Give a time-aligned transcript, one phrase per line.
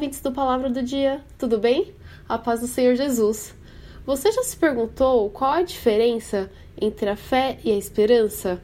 [0.00, 1.92] Ouvintes do Palavra do Dia, tudo bem?
[2.26, 3.54] A paz do Senhor Jesus.
[4.06, 6.50] Você já se perguntou qual a diferença
[6.80, 8.62] entre a fé e a esperança?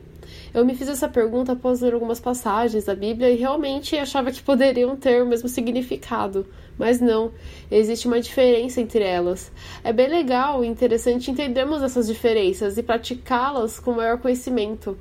[0.54, 4.42] Eu me fiz essa pergunta após ler algumas passagens da Bíblia e realmente achava que
[4.42, 6.46] poderiam ter o mesmo significado,
[6.78, 7.32] mas não,
[7.70, 9.52] existe uma diferença entre elas.
[9.84, 14.96] É bem legal e interessante entendermos essas diferenças e praticá-las com maior conhecimento.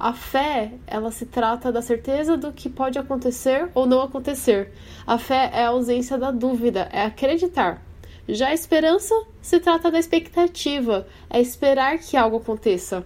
[0.00, 4.72] A fé, ela se trata da certeza do que pode acontecer ou não acontecer.
[5.06, 7.84] A fé é a ausência da dúvida, é acreditar.
[8.26, 13.04] Já a esperança se trata da expectativa, é esperar que algo aconteça.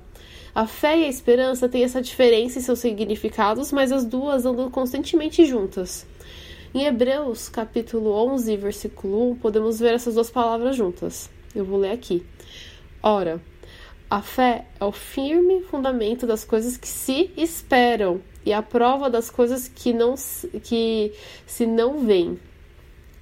[0.55, 4.71] A fé e a esperança têm essa diferença em seus significados, mas as duas andam
[4.71, 6.07] constantemente juntas.
[6.73, 11.29] Em Hebreus, capítulo 11, versículo 1, podemos ver essas duas palavras juntas.
[11.53, 12.25] Eu vou ler aqui.
[13.03, 13.43] Ora,
[14.11, 19.31] a fé é o firme fundamento das coisas que se esperam e a prova das
[19.31, 20.15] coisas que não
[20.63, 21.13] que
[21.47, 22.39] se não veem.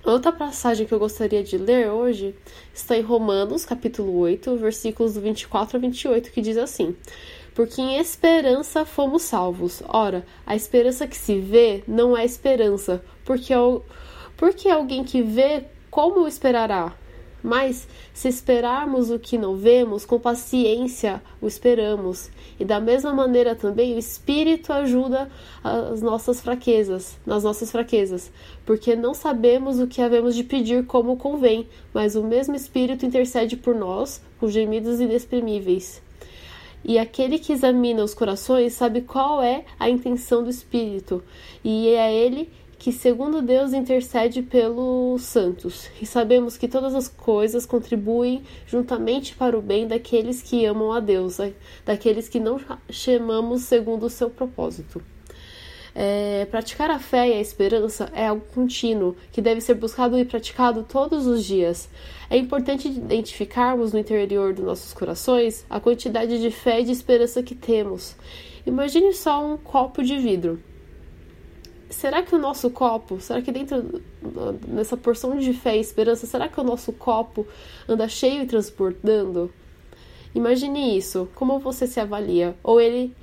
[0.04, 2.34] Outra passagem que eu gostaria de ler hoje
[2.74, 6.96] está em Romanos, capítulo 8, versículos do 24 a 28, que diz assim:
[7.54, 9.80] Porque em esperança fomos salvos.
[9.86, 13.54] Ora, a esperança que se vê não é esperança, porque,
[14.36, 16.96] porque alguém que vê, como esperará?
[17.42, 22.30] Mas, se esperarmos o que não vemos, com paciência o esperamos.
[22.60, 25.28] E da mesma maneira também o Espírito ajuda
[25.64, 28.30] as nossas fraquezas, nas nossas fraquezas,
[28.64, 33.56] porque não sabemos o que havemos de pedir como convém, mas o mesmo Espírito intercede
[33.56, 36.00] por nós com gemidos inexprimíveis.
[36.84, 41.22] E aquele que examina os corações sabe qual é a intenção do Espírito,
[41.64, 42.48] e é ele
[42.82, 49.56] que, segundo Deus, intercede pelos santos, e sabemos que todas as coisas contribuem juntamente para
[49.56, 51.38] o bem daqueles que amam a Deus,
[51.86, 52.60] daqueles que não
[52.90, 55.00] chamamos segundo o seu propósito.
[55.94, 60.24] É, praticar a fé e a esperança é algo contínuo, que deve ser buscado e
[60.24, 61.88] praticado todos os dias.
[62.28, 67.44] É importante identificarmos no interior dos nossos corações a quantidade de fé e de esperança
[67.44, 68.16] que temos.
[68.66, 70.71] Imagine só um copo de vidro
[72.02, 74.02] será que o nosso copo, será que dentro
[74.66, 77.46] nessa porção de fé e esperança, será que o nosso copo
[77.88, 79.52] anda cheio e transportando?
[80.34, 82.56] Imagine isso, como você se avalia?
[82.64, 83.14] Ou ele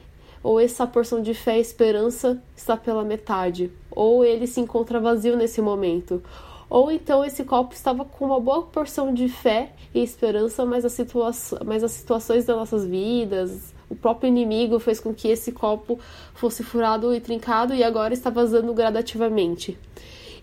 [0.41, 5.35] ou essa porção de fé e esperança está pela metade, ou ele se encontra vazio
[5.35, 6.23] nesse momento,
[6.69, 10.93] ou então esse copo estava com uma boa porção de fé e esperança, mas as,
[10.93, 11.31] situa
[11.65, 15.99] mas as situações das nossas vidas, o próprio inimigo fez com que esse copo
[16.33, 19.77] fosse furado e trincado e agora está vazando gradativamente.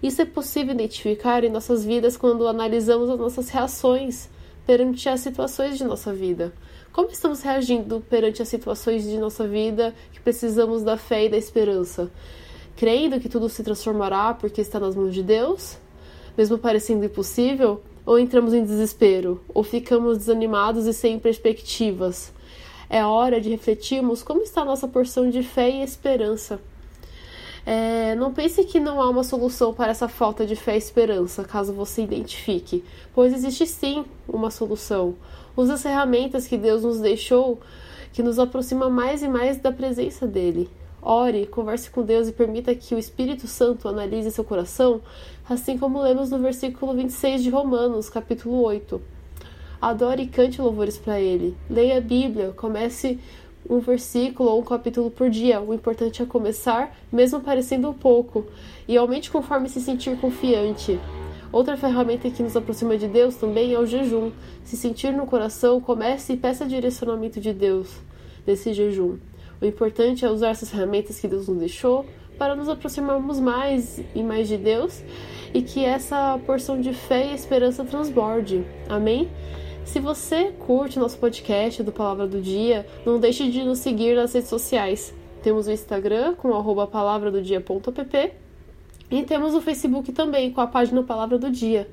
[0.02, 4.28] Isso é possível identificar em nossas vidas quando analisamos as nossas reações
[4.66, 6.52] perante as situações de nossa vida.
[6.92, 11.36] Como estamos reagindo perante as situações de nossa vida que precisamos da fé e da
[11.36, 12.10] esperança?
[12.74, 15.78] Crendo que tudo se transformará porque está nas mãos de Deus?
[16.36, 17.82] Mesmo parecendo impossível?
[18.04, 19.40] Ou entramos em desespero?
[19.48, 22.32] Ou ficamos desanimados e sem perspectivas?
[22.88, 26.60] É hora de refletirmos como está nossa porção de fé e esperança.
[27.66, 31.42] É, não pense que não há uma solução para essa falta de fé e esperança,
[31.42, 35.16] caso você identifique, pois existe sim uma solução.
[35.56, 37.58] Use as ferramentas que Deus nos deixou,
[38.12, 40.70] que nos aproxima mais e mais da presença dele.
[41.02, 45.00] Ore, converse com Deus e permita que o Espírito Santo analise seu coração,
[45.48, 49.15] assim como lemos no versículo 26 de Romanos, capítulo 8.
[49.80, 51.56] Adore e cante louvores para Ele.
[51.68, 53.18] Leia a Bíblia, comece
[53.68, 55.60] um versículo ou um capítulo por dia.
[55.60, 58.46] O importante é começar, mesmo parecendo pouco,
[58.88, 60.98] e aumente conforme se sentir confiante.
[61.52, 64.30] Outra ferramenta que nos aproxima de Deus também é o jejum.
[64.64, 67.88] Se sentir no coração, comece e peça direcionamento de Deus
[68.46, 69.18] nesse jejum.
[69.60, 72.04] O importante é usar essas ferramentas que Deus nos deixou
[72.38, 75.02] para nos aproximarmos mais e mais de Deus
[75.54, 78.64] e que essa porção de fé e esperança transborde.
[78.88, 79.28] Amém?
[79.86, 84.34] Se você curte nosso podcast do Palavra do Dia, não deixe de nos seguir nas
[84.34, 85.14] redes sociais.
[85.42, 88.32] Temos o Instagram com arroba palavradodia.app
[89.10, 91.88] e temos o Facebook também com a página Palavra do Dia.